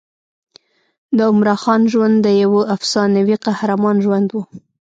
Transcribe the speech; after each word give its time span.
د 1.17 1.19
عمراخان 1.31 1.81
ژوند 1.91 2.15
د 2.21 2.27
یوه 2.43 2.61
افسانوي 2.75 3.35
قهرمان 3.45 3.95
ژوند 4.05 4.27
و. 4.31 4.35